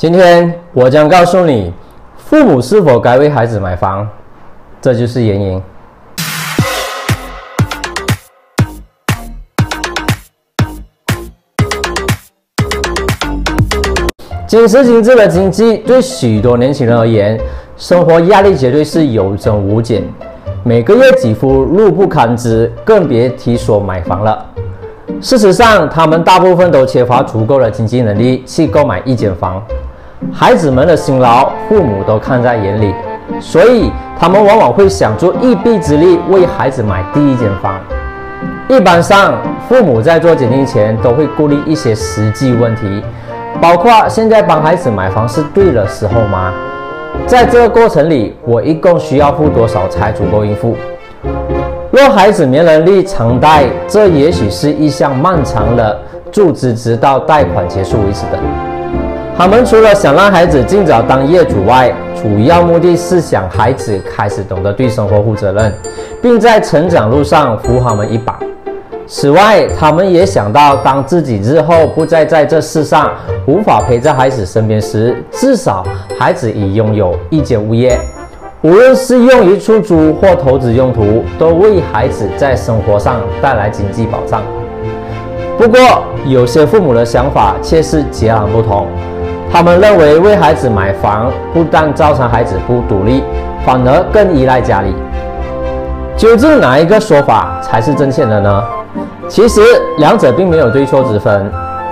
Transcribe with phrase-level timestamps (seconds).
[0.00, 1.70] 今天我将告诉你，
[2.16, 4.08] 父母是否该为孩子买房，
[4.80, 5.62] 这就是原因。
[14.46, 17.38] 今时今日的经济对许多年轻人而言，
[17.76, 20.02] 生活压力绝对是有增无减，
[20.64, 24.46] 每个月几乎入不堪支，更别提说买房了。
[25.20, 29.62] 事实上，他们大部分都缺乏足够的经济能力去购买一间房。
[30.32, 32.94] 孩子们的辛劳，父母都看在眼里，
[33.40, 37.80] 所以他们往往会想出一臂之力为孩子买第一间房。
[38.68, 39.34] 一般上，
[39.68, 43.02] 父母在做决定前都会顾虑一些实际问题，
[43.60, 46.52] 包括现在帮孩子买房是对的时候吗？
[47.26, 50.76] 在这个过程里，我一共需要付多少才足够应付？
[51.90, 55.98] 若孩子没能力偿贷，这也许是一项漫长的
[56.30, 58.69] 注资，直到贷款结束为止的。
[59.40, 65.72] 他们除了想让孩子尽早当业主外，主要目的是想孩子开始懂得对生活负责任，
[66.20, 68.38] 并在成长路上扶他们一把。
[69.06, 73.14] 此外，他们也想到，当自己日后不再在这世上
[73.46, 75.82] 无法陪在孩子身边时，至少
[76.18, 77.98] 孩子已拥有一间物业，
[78.60, 84.42] 无论是用于出租或投资用途，都为孩子在生活上带来经济保障。
[85.56, 85.80] 不过，
[86.26, 88.86] 有些父母的想法却是截然不同。
[89.52, 93.24] 他们认为为孩子买房不但造成孩子不独立，
[93.66, 94.94] 反而更依赖家里。
[96.16, 98.62] 究竟哪一个说法才是正确的呢？
[99.28, 99.60] 其实
[99.98, 101.50] 两者并没有对错之分。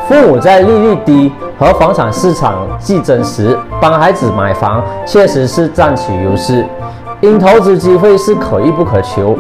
[0.09, 6.65] 父母在利率低和房产市场竞争时帮孩子买房，确实是占取优势，
[7.21, 9.37] 因投资机会是可遇不可求。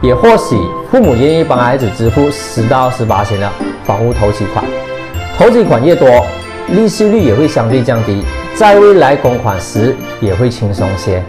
[0.00, 0.56] 也或许
[0.90, 3.48] 父母愿意帮孩子支付十到十八千的
[3.84, 4.64] 房屋头期款，
[5.38, 6.06] 头期款越多。
[6.68, 8.24] 利息率也会相对降低，
[8.54, 11.22] 在未来供款时也会轻松些。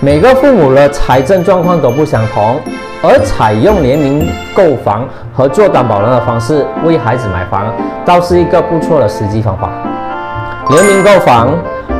[0.00, 2.58] 每个父母的财政状况都不相同，
[3.02, 7.72] 而采用联名购房和做担保人的方式为孩子买房，
[8.04, 9.70] 倒是一个不错的实际方法。
[10.70, 11.54] 联名购房，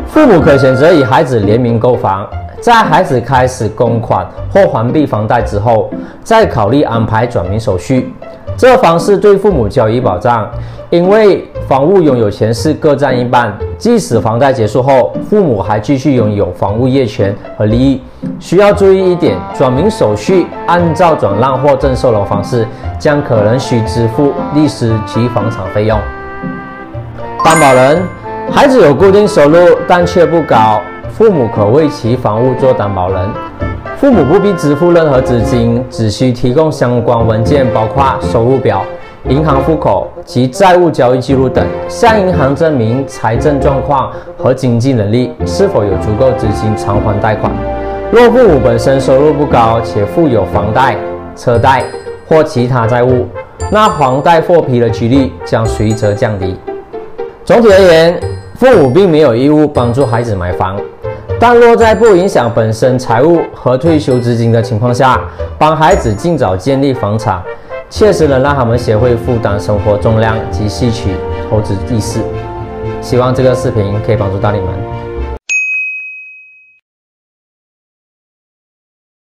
[0.06, 2.26] 父母可选择与孩子联名购房，
[2.60, 5.90] 在孩子开始供款或还毕房贷之后，
[6.24, 8.12] 再考虑安排转名手续。
[8.56, 10.50] 这方式对父母较有保障，
[10.88, 11.46] 因为。
[11.70, 18.03] 房屋拥有权是各占一半，即使房贷结束后，父母还继续拥有房屋业权和利益。
[18.41, 22.66] 需要注意一点，转名手续按照转让或赠售的方式，
[22.98, 25.97] 将可能需支付律师及房产费用。
[27.44, 28.03] 担保人，
[28.50, 33.30] 孩子有固定收入但却不高，父母可为其房屋做担保人，
[33.97, 38.82] 父母不必支付任何资金，只需提供相关文件，包括收入表。
[39.28, 47.53] 银行户口及债务交易记录等，向银行证明财政状况和经济能力是否有足够资金偿还贷款。
[48.10, 50.97] 若父母本身收入不高，且负有房贷、
[51.36, 51.84] 车贷
[52.26, 53.26] 或其他债务，
[53.70, 56.56] 那房贷获批的几率将随之降低。
[57.44, 58.19] 总体而言，
[58.54, 60.76] 父母并没有义务帮助孩子买房，
[61.38, 65.20] 但若在不影响本身财务和退休资金的情况下，
[65.59, 67.42] 帮孩子尽早建立房产。
[67.90, 71.10] 切实能让他们学会负担生活重量及吸取
[71.50, 72.20] 投资意识。
[73.02, 75.09] 希望这个视频可以帮助到你们。